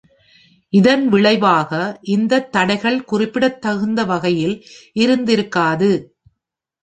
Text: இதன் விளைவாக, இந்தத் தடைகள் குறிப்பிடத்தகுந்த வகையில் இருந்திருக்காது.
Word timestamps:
இதன் 0.73 1.07
விளைவாக, 1.07 1.71
இந்தத் 2.11 2.51
தடைகள் 2.51 3.03
குறிப்பிடத்தகுந்த 3.03 4.05
வகையில் 4.05 4.55
இருந்திருக்காது. 4.95 5.91